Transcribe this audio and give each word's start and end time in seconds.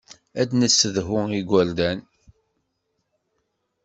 Ad 0.41 0.49
nessedhu 0.59 1.19
igerdan. 1.39 1.99